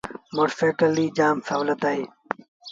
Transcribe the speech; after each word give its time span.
موٽر 0.35 0.51
سآئيٚڪل 0.59 0.89
ريٚ 0.99 1.15
جآم 1.17 1.37
سولت 1.47 1.81
اهي۔ 1.87 2.03